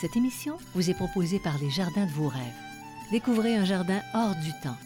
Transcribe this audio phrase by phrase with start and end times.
[0.00, 2.40] Cette émission vous est proposée par les Jardins de vos rêves.
[3.12, 4.76] Découvrez un jardin hors du temps,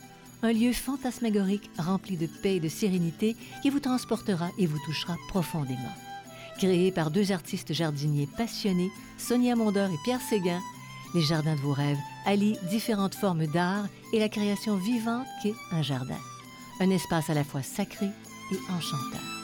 [0.42, 5.14] un lieu fantasmagorique rempli de paix et de sérénité qui vous transportera et vous touchera
[5.28, 5.94] profondément.
[6.58, 10.60] Créé par deux artistes jardiniers passionnés, Sonia Mondor et Pierre Séguin,
[11.14, 15.82] les Jardins de vos rêves allient différentes formes d'art et la création vivante qu'est un
[15.82, 16.18] jardin.
[16.80, 18.06] Un espace à la fois sacré
[18.50, 19.43] et enchanteur.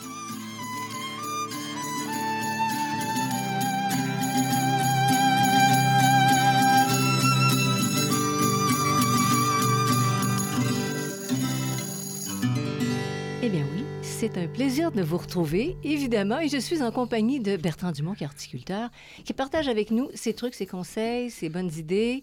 [14.32, 18.14] C'est un plaisir de vous retrouver, évidemment, et je suis en compagnie de Bertrand Dumont,
[18.14, 18.90] qui est horticulteur,
[19.24, 22.22] qui partage avec nous ses trucs, ses conseils, ses bonnes idées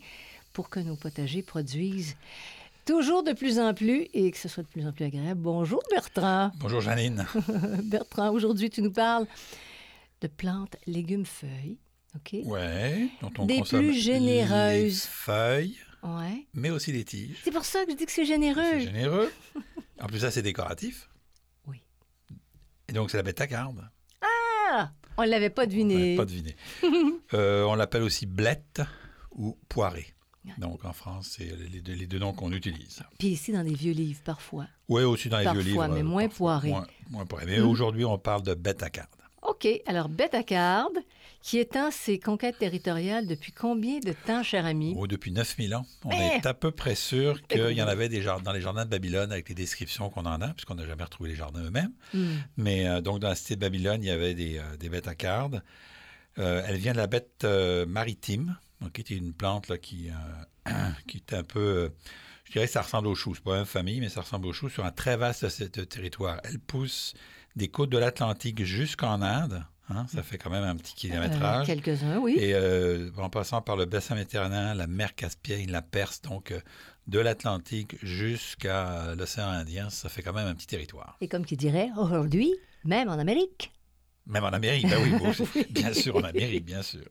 [0.53, 2.15] pour que nos potagers produisent
[2.85, 5.41] toujours de plus en plus et que ce soit de plus en plus agréable.
[5.41, 6.51] Bonjour Bertrand.
[6.59, 7.25] Bonjour Janine.
[7.83, 9.27] Bertrand, aujourd'hui tu nous parles
[10.21, 11.77] de plantes, légumes, feuilles,
[12.15, 12.37] OK?
[12.45, 15.01] Ouais, dont on Des consomme plus les généreuses.
[15.03, 16.45] feuilles, Ouais.
[16.53, 17.37] mais aussi les tiges.
[17.43, 18.61] C'est pour ça que je dis que c'est généreux.
[18.73, 19.31] C'est généreux.
[19.99, 21.09] En plus, ça, c'est décoratif.
[22.97, 23.87] Donc, c'est la bétacarde.
[24.21, 25.95] Ah, on ne l'avait pas On deviné.
[25.95, 26.55] n'avait pas deviné.
[27.33, 28.81] Euh, on l'appelle aussi blette
[29.31, 30.07] ou poirée.
[30.45, 30.53] Ouais.
[30.59, 33.03] Donc, en France, c'est les deux, les deux noms qu'on utilise.
[33.19, 34.65] Puis ici, dans des vieux livres, parfois.
[34.87, 35.87] Oui, aussi dans les Parfois, vieux livres.
[35.89, 36.69] mais moins parfois, poiré.
[36.69, 37.45] Moins, moins poiré.
[37.45, 37.67] Mais Mhm.
[37.67, 39.09] aujourd'hui, on parle de bétacarde.
[39.43, 39.67] OK.
[39.85, 40.97] Alors, Bétacarde,
[41.41, 44.95] qui étend ses conquêtes territoriales depuis combien de temps, cher ami?
[44.97, 46.37] Oh, depuis 9000 ans, on Eh!
[46.37, 48.89] est à peu près sûr qu'il y en avait des jardins, dans les jardins de
[48.89, 51.93] Babylone avec les descriptions qu'on en a, puisqu'on n'a jamais retrouvé les jardins eux-mêmes.
[52.13, 52.35] Hmm.
[52.57, 55.07] Mais euh, donc, dans la cité de Babylone, il y avait des, euh, des bêtes
[55.07, 55.63] à cardes.
[56.39, 60.09] Euh, elle vient de la bête euh, maritime, donc, qui était une plante là, qui,
[61.07, 61.91] qui est un peu.
[62.45, 63.33] je dirais que ça ressemble aux choux.
[63.35, 66.39] C'est pas une famille, mais ça ressemble aux choux sur un très vaste territoire.
[66.43, 67.13] Elle pousse
[67.57, 69.63] des côtes de l'Atlantique jusqu'en Inde.
[69.89, 71.67] hein, ça fait quand même un petit Euh, kilométrage.
[71.67, 72.35] Quelques-uns, oui.
[72.39, 76.59] Et euh, en passant par le bassin méditerranéen, la mer Caspienne, la Perse, donc euh,
[77.07, 81.17] de l'Atlantique jusqu'à l'océan Indien, ça fait quand même un petit territoire.
[81.21, 82.53] Et comme qui dirait, aujourd'hui,
[82.83, 83.71] même en Amérique.
[84.25, 85.31] Même en Amérique, ben oui, bon,
[85.69, 87.05] bien sûr, en Amérique, bien sûr.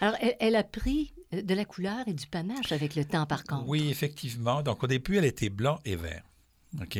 [0.00, 3.26] Alors, elle, elle a pris euh, de la couleur et du panache avec le temps,
[3.26, 3.66] par contre.
[3.66, 4.62] Oui, effectivement.
[4.62, 6.22] Donc au début, elle était blanc et vert.
[6.80, 6.96] OK?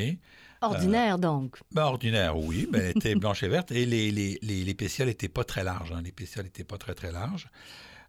[0.63, 1.57] Ordinaire, donc.
[1.73, 3.73] Ben, ordinaire, oui, mais elle était blanche et verte.
[3.73, 5.93] Et les, les, les, les pétiales n'étaient pas très larges.
[5.93, 6.03] hein.
[6.05, 7.49] Les pétiales n'étaient pas très, très larges.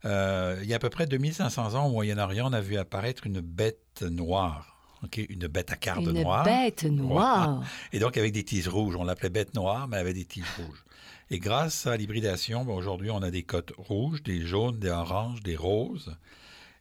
[0.06, 3.28] Euh, il y a à peu près 2500 ans au Moyen-Orient, on a vu apparaître
[3.28, 4.68] une bête noire.
[5.18, 6.44] Une bête à carde Une noire.
[6.44, 7.64] bête noire.
[7.92, 8.96] Et donc, avec des tiges rouges.
[8.96, 10.84] On l'appelait bête noire, mais elle avait des tiges rouges.
[11.32, 15.42] Et grâce à l'hybridation, ben, aujourd'hui, on a des cotes rouges, des jaunes, des oranges,
[15.42, 16.16] des roses.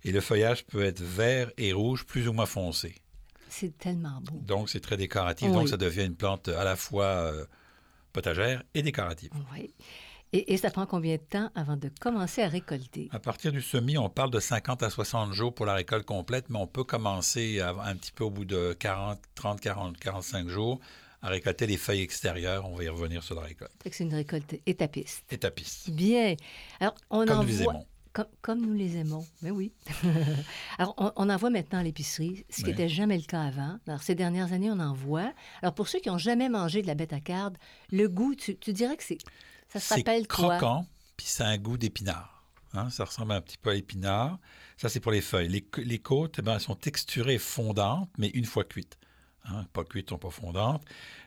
[0.05, 2.95] Et le feuillage peut être vert et rouge, plus ou moins foncé.
[3.51, 4.39] C'est tellement beau.
[4.41, 5.49] Donc, c'est très décoratif.
[5.49, 5.55] Oui.
[5.55, 7.45] Donc, ça devient une plante à la fois euh,
[8.13, 9.31] potagère et décorative.
[9.53, 9.75] Oui.
[10.33, 13.09] Et, et ça prend combien de temps avant de commencer à récolter?
[13.13, 16.49] À partir du semis, on parle de 50 à 60 jours pour la récolte complète,
[16.51, 20.47] mais on peut commencer à- un petit peu au bout de 40, 30, 40, 45
[20.49, 20.79] jours
[21.23, 22.65] à récolter les feuilles extérieures.
[22.71, 23.73] On va y revenir sur la récolte.
[23.85, 25.25] C'est une récolte étapiste.
[25.31, 25.91] Étapiste.
[25.91, 26.37] Bien.
[26.79, 27.85] Alors, on Comme en voit-.
[28.13, 29.73] Comme, comme nous les aimons, mais oui.
[30.79, 33.79] Alors, on, on en voit maintenant à l'épicerie, ce qui n'était jamais le cas avant.
[33.87, 35.33] Alors, ces dernières années, on en voit.
[35.63, 37.57] Alors, pour ceux qui n'ont jamais mangé de la bête à carde,
[37.93, 39.19] le goût, tu, tu dirais que c'est...
[39.69, 40.57] Ça se rappelle quoi?
[40.57, 42.41] croquant, puis ça a un goût d'épinard.
[42.73, 44.39] Hein, ça ressemble un petit peu à l'épinard.
[44.77, 45.49] Ça, c'est pour les feuilles.
[45.49, 48.99] Les, côtes, eh ben, elles sont texturées fondantes, mais une fois cuites.
[49.45, 50.85] Hein, pas cuites, sont pas fondantes.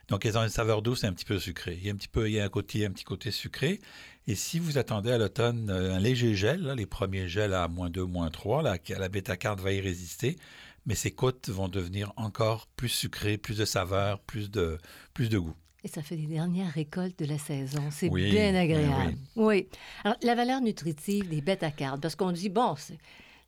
[0.08, 1.78] Donc, elles ont une saveur douce et un petit peu sucrée.
[1.80, 3.81] Il y a un petit peu, il y a un côté, un petit côté sucré.
[4.28, 7.68] Et si vous attendez à l'automne euh, un léger gel, là, les premiers gels à
[7.68, 10.38] moins 2, moins 3, là, qui- la bêta-carde va y résister,
[10.86, 14.78] mais ces côtes vont devenir encore plus sucrées, plus de saveur, plus de,
[15.14, 15.56] plus de goût.
[15.84, 17.84] Et ça fait les dernières récoltes de la saison.
[17.92, 19.18] C'est Oui, bien oui, agréable.
[19.36, 19.68] Oui,
[20.06, 21.72] Alors, la valeur nutritive des bêtes à
[22.02, 22.98] parce qu'on dit, bon, c'est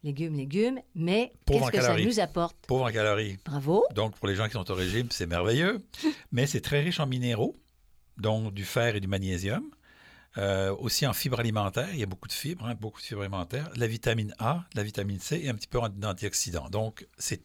[0.03, 2.57] légumes, légumes, mais qu'est-ce que ça nous apporte?
[2.67, 3.37] Pauvre en calories.
[3.45, 3.85] Bravo.
[3.95, 5.81] Donc, pour les gens qui sont au régime, c'est merveilleux.
[6.33, 7.55] Mais c'est très riche en minéraux,
[8.17, 9.63] dont du fer et du magnésium.
[10.37, 13.21] Euh, aussi en fibres alimentaires, il y a beaucoup de fibres, hein, beaucoup de fibres
[13.21, 13.69] alimentaires.
[13.75, 16.69] La vitamine A, la vitamine C et un petit peu d'antioxydants.
[16.69, 17.41] Donc, c'est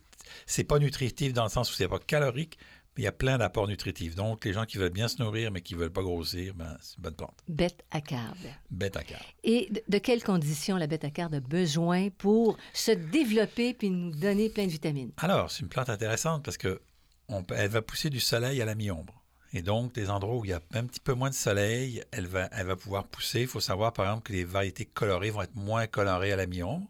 [0.47, 2.59] c'est pas nutritif dans le sens où c'est pas calorique,
[3.01, 4.15] il y a plein d'apports nutritifs.
[4.15, 6.77] Donc, les gens qui veulent bien se nourrir, mais qui ne veulent pas grossir, ben,
[6.83, 7.43] c'est une bonne plante.
[7.49, 8.37] Bête à carbe.
[8.71, 9.23] Bête à carbe.
[9.43, 13.89] Et de, de quelles conditions la bête à carbe a besoin pour se développer puis
[13.89, 15.13] nous donner plein de vitamines?
[15.17, 16.83] Alors, c'est une plante intéressante parce que
[17.29, 19.20] on elle va pousser du soleil à la mi-ombre.
[19.53, 22.27] Et donc, des endroits où il y a un petit peu moins de soleil, elle
[22.27, 23.43] va, elle va pouvoir pousser.
[23.43, 26.47] Il faut savoir, par exemple, que les variétés colorées vont être moins colorées à la
[26.47, 26.87] mi-ombre,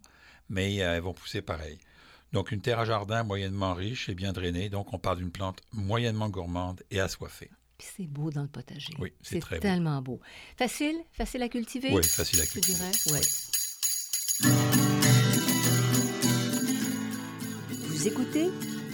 [0.50, 1.78] mais euh, elles vont pousser pareil.
[2.32, 4.68] Donc, une terre à jardin moyennement riche et bien drainée.
[4.68, 7.50] Donc, on parle d'une plante moyennement gourmande et assoiffée.
[7.78, 8.92] Puis c'est beau dans le potager.
[8.98, 9.62] Oui, c'est très beau.
[9.62, 10.20] tellement beau.
[10.58, 10.96] Facile?
[11.12, 11.90] Facile à cultiver?
[11.92, 12.76] Oui, facile à cultiver.
[12.76, 12.90] dirais?
[13.06, 13.20] Oui.
[17.88, 18.50] Vous écoutez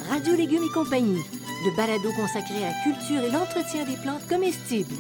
[0.09, 1.21] Radio Légumes et compagnie,
[1.65, 4.95] le balado consacré à la culture et l'entretien des plantes comestibles.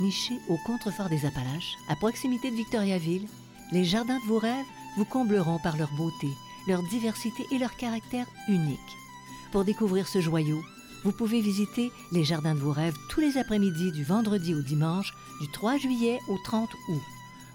[0.00, 3.26] Nichés au contrefort des Appalaches, à proximité de Victoriaville,
[3.72, 4.66] les jardins de vos rêves
[4.96, 6.28] vous combleront par leur beauté,
[6.68, 8.78] leur diversité et leur caractère unique.
[9.52, 10.62] Pour découvrir ce joyau,
[11.04, 15.14] vous pouvez visiter les jardins de vos rêves tous les après-midi du vendredi au dimanche,
[15.40, 17.02] du 3 juillet au 30 août.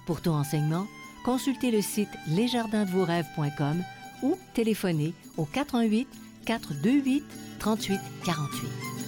[0.05, 0.87] Pour tout renseignement,
[1.25, 3.83] consultez le site lesjardinsdevosrêves.com
[4.23, 6.07] ou téléphonez au 88
[6.45, 7.23] 428
[7.59, 9.00] 38 48.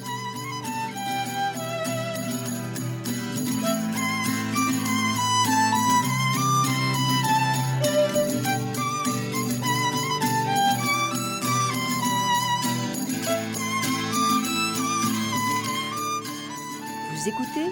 [17.16, 17.72] Vous écoutez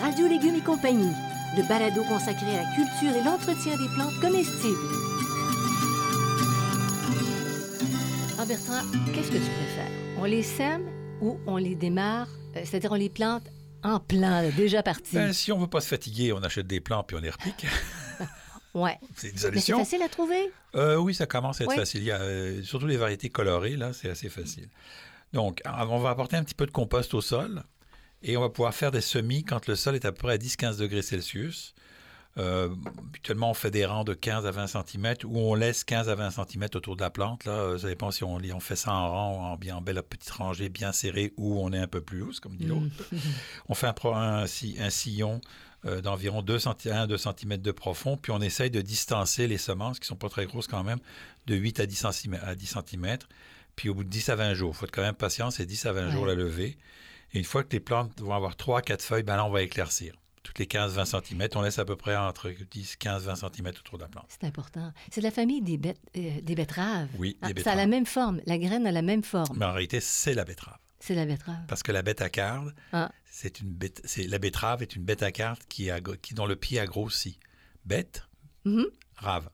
[0.00, 1.12] Radio Légumes et compagnie,
[1.56, 4.76] le balado consacré à la culture et l'entretien des plantes comestibles.
[8.38, 8.82] Ah Bertrand,
[9.14, 9.90] qu'est-ce que tu préfères?
[10.18, 10.88] On les sème
[11.20, 13.44] ou on les démarre, euh, c'est-à-dire on les plante
[13.82, 15.14] en plein, déjà parti?
[15.14, 17.30] Ben, si on ne veut pas se fatiguer, on achète des plants puis on les
[17.30, 17.66] repique.
[18.74, 18.98] ouais.
[19.16, 19.78] c'est une Mais c'est solution.
[19.78, 20.50] facile à trouver?
[20.74, 22.00] Euh, oui, ça commence à être facile.
[22.02, 24.68] Il y a, euh, surtout les variétés colorées, là, c'est assez facile.
[25.32, 27.62] Donc, on va apporter un petit peu de compost au sol
[28.22, 30.38] et on va pouvoir faire des semis quand le sol est à peu près à
[30.38, 31.74] 10-15 degrés Celsius.
[32.38, 32.68] Euh,
[32.98, 36.14] habituellement, on fait des rangs de 15 à 20 cm ou on laisse 15 à
[36.14, 37.44] 20 cm autour de la plante.
[37.44, 40.02] Là, Euh, ça dépend si on, on fait ça en rang, en bien en belle
[40.02, 42.86] petite rangée, bien serrée, ou on est un peu plus loose, comme dit l'autre.
[43.68, 45.40] On fait un, sillon
[45.86, 49.98] euh, d'environ 2 cm, 2 cm de profond, puis on essaye de distancer les semences,
[49.98, 51.00] qui sont pas très grosses quand même,
[51.46, 52.38] de 8 à 10 cm.
[52.42, 53.18] À 10 cm.
[53.74, 55.66] Puis au bout de 10 à 20 jours, il faut être quand même patient, c'est
[55.66, 56.76] 10 à 20 jours la levée.
[57.32, 59.50] Et une fois que les plantes vont avoir 3 à 4 feuilles, ben là, on
[59.50, 60.14] va éclaircir.
[60.42, 63.98] Toutes les 15-20 cm, on laisse à peu près entre 10, 15, 20 cm autour
[63.98, 64.24] de la plante.
[64.28, 64.92] C'est important.
[65.10, 67.08] C'est de la famille des, bêtes- euh, des betteraves.
[67.18, 67.88] Oui, Ah, les ça a la betteraves.
[67.90, 68.40] même forme.
[68.46, 69.58] La graine a la même forme.
[69.58, 70.78] Mais en réalité, c'est la betterave.
[70.98, 71.66] C'est la betterave.
[71.68, 73.12] Parce que la bête à carde, Ah.
[73.30, 76.46] c'est une bête, c'est la betterave est une bête à carde qui, a, qui dont
[76.46, 77.38] le pied a grossi.
[77.84, 78.24] Bête,
[78.64, 78.86] Mhm.
[79.16, 79.48] rave.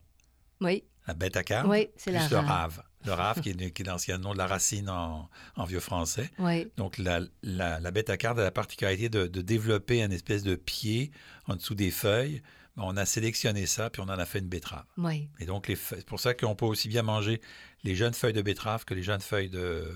[0.61, 0.83] Oui.
[1.05, 2.81] La bête à carde, Oui, c'est plus la rave.
[3.07, 6.29] Le rave, qui est, qui est l'ancien nom de la racine en, en vieux français.
[6.39, 6.67] Oui.
[6.77, 10.43] Donc, la, la, la bête à carde a la particularité de, de développer un espèce
[10.43, 11.11] de pied
[11.47, 12.41] en dessous des feuilles.
[12.75, 14.85] On a sélectionné ça, puis on en a fait une betterave.
[14.97, 15.29] Oui.
[15.39, 17.41] Et donc, c'est pour ça qu'on peut aussi bien manger
[17.83, 19.91] les jeunes feuilles de betterave que les jeunes feuilles de,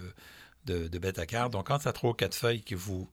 [0.65, 1.51] de, de bête à carde.
[1.53, 3.07] Donc, quand ça a ou quatre feuilles que vous,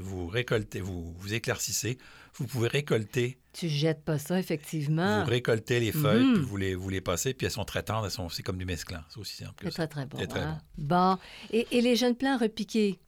[0.00, 1.98] vous récoltez, vous, vous éclaircissez,
[2.34, 5.24] vous pouvez récolter, Tu jettes pas ça, effectivement.
[5.24, 6.34] vous récoltez les feuilles, Mhm.
[6.34, 8.58] puis vous les, vous les passez, puis elles sont très tendres, elles sont aussi comme
[8.58, 9.04] du mesclun.
[9.08, 10.18] C'est aussi simple que C'est très, très bon.
[10.18, 10.58] C'est très hein?
[10.78, 11.18] Bon.
[11.52, 13.00] Et, et les jeunes plants repiqués?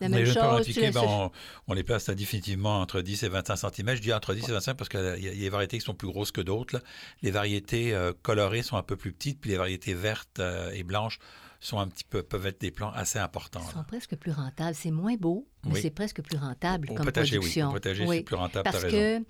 [0.00, 1.30] La Les jeunes plants repiqués, ben, on,
[1.66, 3.96] on les place définitivement entre 10 et 25 cm.
[3.96, 5.76] Je dis entre 10 et 25 parce qu'il y, a il y a des variétés
[5.78, 6.80] qui sont plus grosses que d'autres.
[7.22, 10.84] Les variétés euh, colorées sont un peu plus petites, puis les variétés vertes euh, et
[10.84, 11.18] blanches
[11.60, 13.60] sont un petit peu, peuvent être des plants assez importants.
[13.66, 13.84] Ils sont là.
[13.84, 14.74] presque plus rentables.
[14.76, 15.80] C'est moins beau, mais Oui.
[15.82, 17.40] c'est presque plus rentable Au comme potager, oui.
[17.40, 17.68] production.
[17.68, 18.16] Au potager, Oui.
[18.18, 19.20] c'est plus rentable, Parce que euh,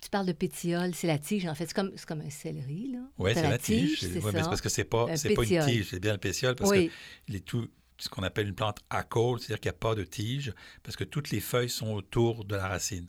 [0.00, 1.46] tu parles de pétiole, c'est la tige.
[1.46, 2.92] En fait, c'est comme, comme un céleri.
[2.92, 3.00] là.
[3.18, 4.00] Oui, c'est la tige.
[4.00, 4.30] c'est Ouais, ça.
[4.32, 6.54] mais c'est parce que c'est pas, Un c'est pas une tige, c'est bien le pétiole
[6.54, 6.92] parce oui, que
[7.28, 9.94] il est tout ce qu'on appelle une plante à côte, c'est-à-dire qu'il n'y a pas
[9.94, 10.52] de tige,
[10.82, 13.06] parce que toutes les feuilles sont autour de la racine.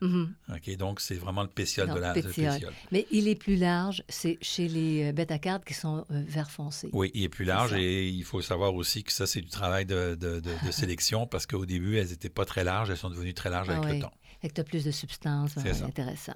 [0.50, 2.53] OK, donc, c'est vraiment le pétiole Non, de la le pétiole.
[2.53, 2.74] pétiole.
[2.91, 4.03] mais il est plus large.
[4.10, 6.89] C'est chez les euh, bêtes à cartes qui sont euh, vert foncé.
[6.91, 9.86] Oui, il est plus large et il faut savoir aussi que ça, c'est du travail
[9.86, 13.10] de, de- de- de sélection parce qu'au début, elles n'étaient pas très larges, elles sont
[13.12, 13.96] devenues très larges Ah avec oui.
[13.98, 14.13] le temps.
[14.41, 15.51] Fait que tu as plus de substance.
[15.55, 15.86] C'est ouais, ça.
[15.86, 16.34] intéressant.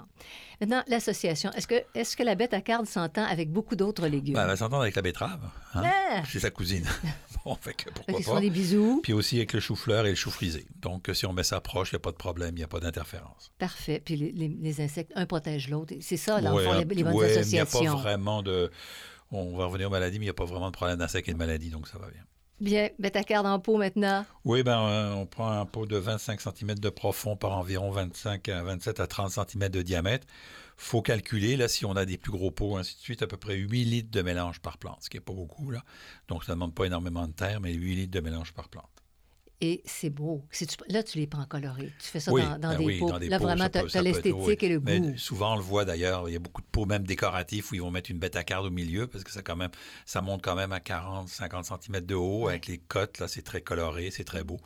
[0.60, 1.51] Maintenant, l'association.
[1.53, 4.33] Est-ce que, est que la bête à cartes s'entend avec beaucoup d'autres légumes?
[4.33, 5.39] Ben, elle va s'entendre avec la betterave.
[5.74, 5.83] hein.
[5.86, 6.24] Ah!
[6.29, 6.86] C'est sa cousine.
[7.45, 8.41] bon, fait que Fait pourquoi se font pas.
[8.41, 9.00] des bisous.
[9.03, 10.65] Puis aussi avec le chou-fleur et le chou frisé.
[10.81, 12.67] Donc, si on met ça proche, il n'y a pas de problème, il n'y a
[12.67, 13.51] pas d'interférence.
[13.57, 14.01] Parfait.
[14.03, 15.93] Puis les, les- les insectes, un protège l'autre.
[16.01, 17.95] C'est ça, dans Ouais, fond, les, les bonnes ouais, mais il n'y a associations.
[17.95, 18.69] pas vraiment de...
[19.31, 21.33] On va revenir aux maladies, mais il n'y a pas vraiment de problème d'insectes et
[21.33, 22.22] de maladies, donc ça va bien.
[22.63, 24.25] Bien, bêta-carde en pot maintenant.
[24.46, 28.48] Oui, ben, euh, on prend un pot de 25 cm de profond par environ 25
[28.48, 30.25] à 27 à 30 cm de diamètre.
[30.77, 33.36] faut calculer, là, si on a des plus gros pots, ainsi de suite, à peu
[33.36, 35.84] près 8 litres de mélange par plante, ce qui n'est pas beaucoup, là.
[36.29, 39.02] Donc, ça ne demande pas énormément de terre, mais 8 litres de mélange par plante.
[39.62, 40.43] Et c'est beau.
[40.89, 41.93] Là, tu les prends colorés.
[42.00, 43.10] Tu fais ça oui, dans, ben des oui, pots.
[43.10, 44.57] dans des là, pots, vraiment, ça tu as l'esthétique oui.
[44.60, 45.17] et le Mais goût.
[45.17, 47.81] souvent, on le voit d'ailleurs, il y a beaucoup de pots même décoratifs où ils
[47.81, 49.72] vont mettre une bête à carte au milieu parce que ça, quand même,
[50.05, 53.19] ça monte quand même à 40, 50 cm de haut avec les cotes.
[53.19, 54.60] Là, c'est très coloré, c'est très beau.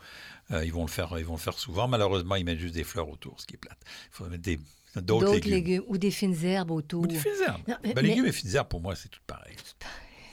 [0.51, 1.87] Euh, ils, vont le faire, ils vont le faire souvent.
[1.87, 3.77] Malheureusement, ils mettent juste des fleurs autour, ce qui est plate.
[3.85, 4.59] Il faudrait mettre des-
[5.01, 5.51] d'autres légumes.
[5.53, 5.83] légumes.
[5.87, 7.03] ou des fines herbes autour.
[7.03, 7.61] Ou des fines herbes.
[7.67, 9.55] Non, mais- Ben, mais- légumes et fines herbes, pour moi, c'est tout pareil.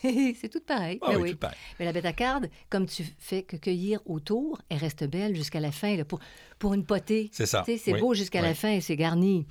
[0.40, 0.98] c'est tout pareil.
[1.02, 1.30] Ah Ben oui, oui.
[1.32, 1.56] tout pareil.
[1.78, 5.96] Mais la bêta-carde, comme tu fais que cueillir autour, elle reste belle jusqu'à la fin.
[5.96, 6.20] là, pour,
[6.58, 7.64] pour une potée, C'est ça.
[7.66, 9.46] C'est Oui, beau jusqu'à la fin et c'est garni.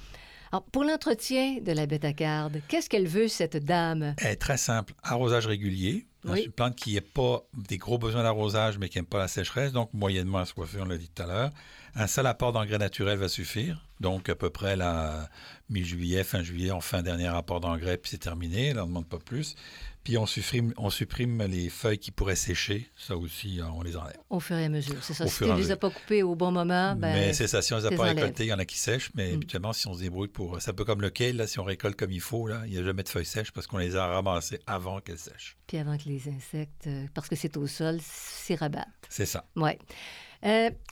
[0.52, 4.14] Alors, pour l'entretien de la bêta-carde, qu'est-ce qu'elle veut, cette dame?
[4.20, 4.94] Elle est très simple.
[5.02, 6.06] Arrosage régulier.
[6.26, 9.74] Une plante qui n'a pas des gros besoins d'arrosage, mais qui n'aime pas la sécheresse,
[9.74, 11.50] donc moyennement assoiffée, on l'a dit tout à l'heure.
[11.96, 13.84] Un seul apport d'engrais naturel va suffire.
[14.00, 15.28] Donc, à peu près la
[15.70, 18.74] mi-juillet, fin juillet, un dernier apport d'engrais, puis c'est terminé.
[18.74, 19.56] Là, on ne demande pas plus.
[20.04, 22.90] Puis, on supprime, on supprime les feuilles qui pourraient sécher.
[22.98, 24.18] Ça aussi, euh, on les enlève.
[24.30, 25.24] Au fur et à mesure, c'est ça.
[25.24, 27.62] Au si tu ne les as pas coupées au bon moment, ben, mais c'est ça,
[27.62, 29.36] si on ne les a pas récoltées, il y en a qui sèchent, mais Mm.
[29.36, 30.62] habituellement, si on se débrouille pour...
[30.62, 32.74] C'est un peu comme le kale, là, si on récolte comme il faut, là, il
[32.74, 35.56] n'y a jamais de feuilles sèches parce qu'on les a ramassées avant qu'elles sèchent.
[35.68, 38.88] puis avant que les insectes, euh, parce que c'est au sol, s'y rabattent.
[39.10, 39.46] C'est ça.
[39.56, 39.72] Oui.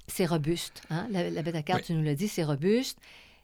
[0.08, 0.84] c'est robuste.
[0.90, 1.08] Hein?
[1.12, 1.86] La, la bêta-carde, Oui.
[1.88, 2.98] tu nous l'as dit, c'est robuste.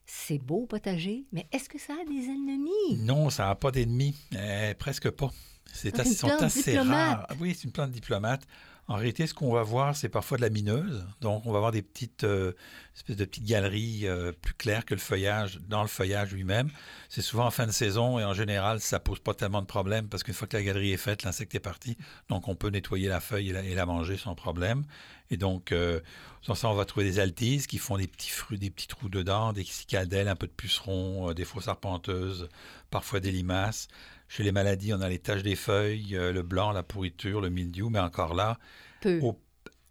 [0.06, 2.96] C'est beau potager, mais est-ce que ça a des ennemis?
[3.00, 4.16] Non, ça n'a pas d'ennemis.
[4.36, 5.32] Euh, presque pas.
[5.74, 7.28] C'est Ah, assez, une sont assez rares.
[7.40, 8.42] Oui, c'est une plante diplomate.
[8.90, 11.06] En réalité, ce qu'on va voir, c'est parfois de la mineuse.
[11.20, 12.54] Donc, on va avoir des petites euh,
[12.96, 16.70] espèces de petites galeries euh, plus claires que le feuillage, dans le feuillage lui-même.
[17.10, 20.08] C'est souvent en fin de saison et en général, ça pose pas tellement de problème
[20.08, 21.98] parce qu'une fois que la galerie est faite, l'insecte est parti.
[22.30, 24.86] Donc, on peut nettoyer la feuille et la, et la manger sans problème.
[25.32, 26.00] Et donc, euh,
[26.42, 29.10] sans ça, on va trouver des altises qui font des petits fruits, des petits trous
[29.10, 32.48] dedans, des cicadelles, un peu de pucerons, euh, des fausses arpenteuses,
[32.90, 33.90] parfois des limaces.
[34.30, 37.50] Chez les maladies, on a les taches des feuilles, euh, le blanc, la pourriture, le
[37.50, 38.58] mildiou, mais encore là,
[39.02, 39.40] Peu, au-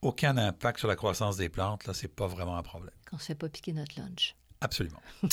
[0.02, 1.87] aucun impact sur la croissance des plantes.
[1.87, 2.95] Là, c'est pas vraiment un problème.
[3.07, 4.37] quand on ne se fait pas piquer notre lunch.
[4.61, 5.00] Absolument.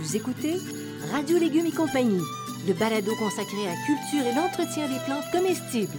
[0.00, 0.56] Vous écoutez
[1.12, 2.20] Radio Légumes et compagnie,
[2.66, 5.98] le balado consacré à la culture et l'entretien des plantes comestibles.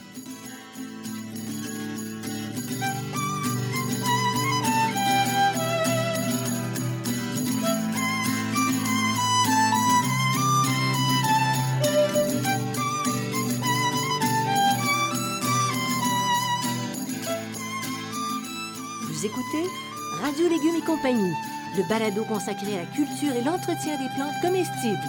[20.95, 21.33] Compagnie,
[21.77, 25.07] le balado consacré à la culture et l'entretien des plantes comestibles.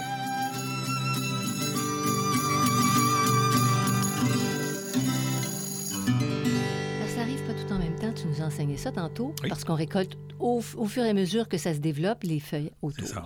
[6.16, 9.48] Alors, ça arrive pas tout en même temps, tu nous as enseigné ça tantôt, Oui.
[9.48, 12.70] parce qu'on récolte au, au fur et à mesure que ça se développe, les feuilles
[12.82, 13.06] autour.
[13.06, 13.24] ça.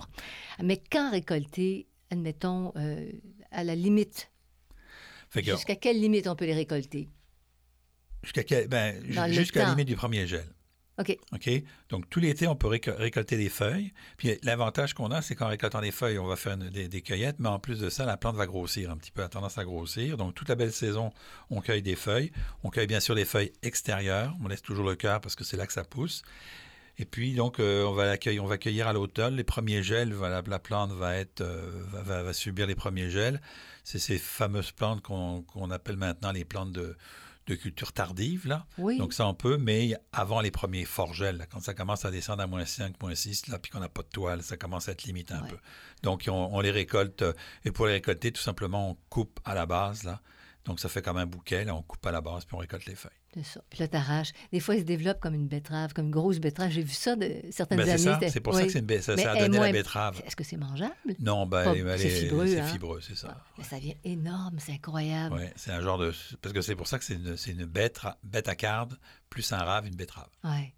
[0.63, 3.09] Mais quand récolter, admettons, euh,
[3.51, 4.31] à la limite,
[5.31, 7.09] que, jusqu'à quelle limite on peut les récolter?
[8.23, 10.45] jusqu'à quel- ben, la limite du premier gel.
[10.99, 11.15] OK.
[11.31, 11.49] OK?
[11.89, 13.93] Donc, tout l'été, on peut réco- récolter des feuilles.
[14.17, 17.49] Puis, l'avantage qu'on a, c'est qu'en récoltant des feuilles, on va faire des, cueillettes, mais
[17.49, 20.17] en plus de ça, la plante va grossir un petit peu, a tendance à grossir.
[20.17, 21.11] Donc, toute la belle saison,
[21.51, 22.31] on cueille des feuilles.
[22.63, 24.35] On cueille bien sûr les feuilles extérieures.
[24.43, 26.23] On laisse toujours le cœur parce que c'est là que ça pousse.
[26.99, 29.35] Et puis, donc, euh, on, va on va cueillir à l'automne.
[29.35, 33.39] Les premiers gels, va- la, la plante va, être, euh, subir les premiers gels.
[33.83, 36.97] C'est ces fameuses plantes qu'on appelle maintenant les plantes de,
[37.47, 38.65] de culture tardive, là.
[38.77, 38.97] Oui.
[38.97, 42.11] Donc ça, on peut, mais avant les premiers forts gels, là, quand ça commence à
[42.11, 44.89] descendre à moins 5, moins 6, là, puis qu'on n'a pas de toile, ça commence
[44.89, 45.49] à être limite un Ouais.
[45.49, 45.57] peu.
[46.03, 47.33] Donc on, on les récolte, euh,
[47.65, 50.21] et pour les récolter, tout simplement, on coupe à la base, là.
[50.65, 52.85] Donc ça fait comme un bouquet, là, on coupe à la base, puis on récolte
[52.85, 53.11] les feuilles.
[53.37, 53.61] C'est ça.
[53.69, 54.31] Puis là, t'arraches.
[54.51, 56.71] Des fois, ils se développent comme une betterave, comme une grosse betterave.
[56.71, 57.97] J'ai vu ça de certaines Ben, années.
[57.99, 58.65] ça, c'est pour ça oui.
[58.65, 60.21] que c'est une ça, ça a donné moins- la betterave.
[60.25, 60.93] Est-ce que c'est mangeable?
[61.19, 62.67] Non, ben, Pas- elle c'est est- fibreux, c'est hein?
[62.67, 63.43] fibreux, c'est ça.
[63.61, 65.35] Ça devient énorme, c'est incroyable.
[65.35, 66.11] Ouais, c'est un genre de...
[66.41, 68.97] Parce que c'est pour ça que c'est une, c'est une bête, bête à carde,
[69.29, 70.29] plus un rave, une betterave.
[70.43, 70.73] Ouais.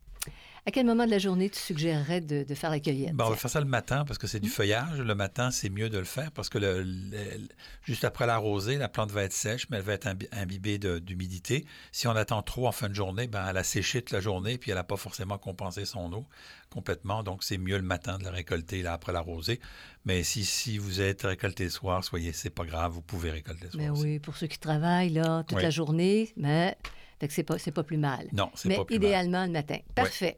[0.66, 3.14] À quel moment de la journée tu suggérerais de, de faire la cueillette?
[3.14, 5.00] Ben, on va faire ça le matin parce que c'est du feuillage.
[5.00, 7.48] Le matin, c'est mieux de le faire parce que le, le-
[7.84, 10.78] juste après la rosée, la plante va être sèche, mais elle va être imbi- imbibée
[10.78, 11.66] d'humidité.
[11.92, 14.58] Si on attend trop en fin de journée, ben, elle a séché toute la journée
[14.58, 16.26] puis elle n'a pas forcément compensé son eau
[16.70, 17.24] complètement.
[17.24, 19.60] Donc, c'est mieux le matin de la récolter là, après la rosée.
[20.06, 23.66] Mais si, si vous êtes récolté le soir, soyez, c'est pas grave, vous pouvez récolter
[23.66, 23.84] le soir.
[23.84, 24.04] Mais aussi.
[24.04, 25.64] oui, pour ceux qui travaillent là, toute Oui.
[25.64, 26.78] la journée, mais
[27.28, 28.28] que c'est pas, pas plus mal.
[28.34, 29.04] Non, c'est Mais pas plus mal.
[29.06, 29.78] idéalement le matin.
[29.96, 30.38] Parfait.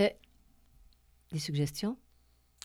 [0.00, 0.08] Euh,
[1.32, 1.96] des suggestions?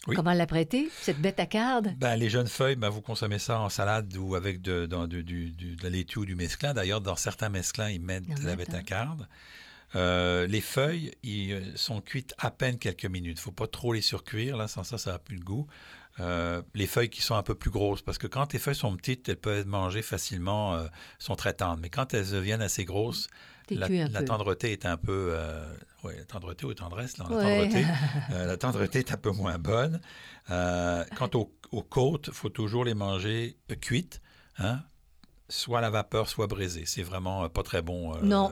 [0.07, 0.15] Oui.
[0.15, 1.95] Comment l'apprêter, cette bête à carde?
[1.97, 5.75] Ben, les jeunes feuilles, ben, vous consommez ça en salade ou avec de, du- du-
[5.75, 6.75] de la laitue ou du mesclin.
[6.75, 9.27] D'ailleurs, dans certains mesclins, ils mettent de la bête à carde.
[9.95, 13.37] Euh, les feuilles, ils euh, sont cuites à peine quelques minutes.
[13.39, 15.65] Il faut pas trop les surcuire, là, sans ça, ça n'a plus de goût.
[16.21, 18.95] Euh, les feuilles qui sont un peu plus grosses, parce que quand les feuilles sont
[18.95, 20.87] petites, elles peuvent être mangées facilement, euh,
[21.19, 21.79] sont très tendres.
[21.81, 23.27] Mais quand elles deviennent assez grosses,
[23.67, 23.87] T'es la,
[24.23, 25.29] tendreté est un peu...
[25.31, 25.65] euh,
[26.03, 27.43] la tendreté ou tendresse, là, la Ouais.
[27.43, 27.85] tendreté.
[28.29, 29.99] La tendreté est un peu moins bonne.
[30.47, 34.21] Quant aux, aux côtes, il faut toujours les manger cuites,
[34.59, 34.83] hein?
[35.49, 36.85] Soit à la vapeur, soit braisées.
[36.85, 38.15] C'est vraiment euh, pas très bon.
[38.15, 38.51] euh, Non,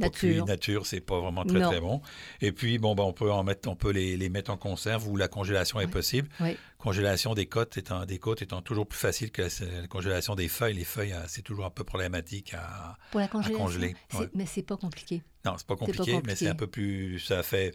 [0.00, 0.46] pas cuit nature.
[0.46, 1.70] nature, c'est pas vraiment très Non.
[1.70, 2.02] très bon.
[2.40, 5.06] Et puis bon, ben, on peut en mettre, on peut les, les mettre en conserve
[5.08, 6.28] où la congélation est possible.
[6.40, 6.56] Oui.
[6.78, 10.48] Congélation des côtes étant des côtes étant toujours plus facile que la, la congélation des
[10.48, 10.74] feuilles.
[10.74, 12.98] Les feuilles, euh, c'est toujours un peu problématique à.
[13.10, 13.64] Pour la congélation?
[13.64, 14.28] congeler, ouais.
[14.34, 15.22] Mais c'est pas compliqué.
[15.44, 16.36] Non, c'est pas pas compliqué, mais compliqué.
[16.36, 17.20] c'est un peu plus.
[17.20, 17.74] Ça fait.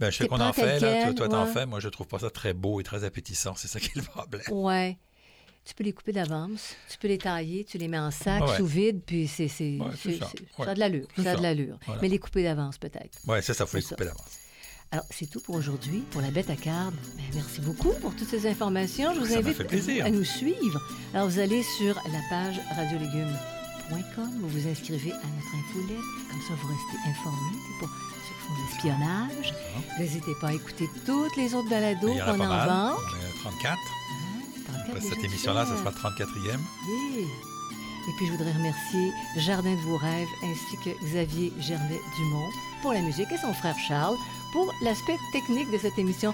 [0.00, 1.12] Ben, je sais qu'on en fait, là.
[1.12, 1.52] Toi, t'en ouais.
[1.52, 1.66] fais.
[1.66, 3.54] Moi, je trouve pas ça très beau et très appétissant.
[3.54, 4.42] C'est ça qui est le problème.
[4.50, 4.98] Ouais.
[5.64, 8.56] Tu peux les couper d'avance, tu peux les tailler, tu les mets en sac Ouais.
[8.58, 10.28] sous vide, puis c'est, c'est, Ouais, c'est c'est- ça.
[10.30, 10.64] c'est- Ouais.
[10.66, 11.06] ça a de l'allure.
[11.22, 11.78] Ça a de l'allure.
[11.86, 12.02] Voilà.
[12.02, 13.18] Mais les couper d'avance, peut-être.
[13.26, 13.90] Ouais, ça, ça faut les ça.
[13.90, 14.38] couper d'avance.
[14.90, 16.94] Alors, c'est tout pour aujourd'hui, pour la bête à carde.
[17.16, 19.14] Ben, merci beaucoup pour toutes ces informations.
[19.14, 19.58] Je vous Ça invite
[20.02, 20.80] à nous suivre.
[21.14, 25.98] Alors, vous allez sur la page radiolégumes.com, vous vous inscrivez à notre infolette.
[26.30, 29.54] Comme ça, vous restez informés c'est pour ceux qui font de l'espionnage.
[29.98, 32.96] N'hésitez pas à écouter toutes les autres balados en qu'on en est à
[33.42, 33.78] 34.
[34.94, 36.36] Après cette émission-là, de sera le 34e.
[36.44, 36.56] Yeah.
[38.06, 43.00] Et puis, je voudrais remercier Jardin de vos rêves ainsi que Xavier Gervais-Dumont pour la
[43.00, 44.16] musique et son frère Charles
[44.52, 46.32] pour l'aspect technique de cette émission.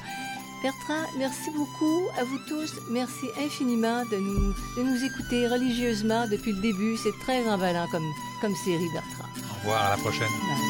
[0.63, 2.71] Bertrand, merci beaucoup à vous tous.
[2.91, 6.99] Merci infiniment de nous, de nous écouter religieusement depuis le début.
[6.99, 8.11] C'est très emballant comme,
[8.43, 9.29] comme série, Bertrand.
[9.53, 10.29] Au revoir, à la prochaine.
[10.29, 10.70] Bye.